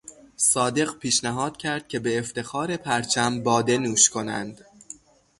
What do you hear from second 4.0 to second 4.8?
کنند.